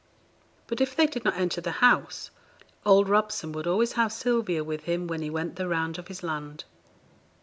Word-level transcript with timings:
But 0.65 0.81
if 0.81 0.95
they 0.95 1.05
did 1.05 1.23
not 1.25 1.37
enter 1.37 1.61
the 1.61 1.69
house, 1.73 2.31
old 2.87 3.07
Robson 3.07 3.51
would 3.51 3.67
always 3.67 3.91
have 3.91 4.11
Sylvia 4.11 4.63
with 4.63 4.85
him 4.85 5.05
when 5.05 5.21
he 5.21 5.29
went 5.29 5.57
the 5.57 5.67
round 5.67 5.99
of 5.99 6.07
his 6.07 6.23
land. 6.23 6.63